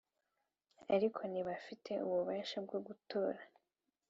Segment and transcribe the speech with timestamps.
[0.95, 3.41] ariko ntibafite ububasha bwo gutora